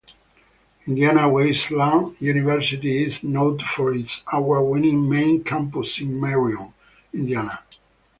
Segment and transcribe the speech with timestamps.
[0.87, 6.73] Indiana Wesleyan University is noted for its award-winning main campus in Marion,
[7.13, 7.59] Indiana.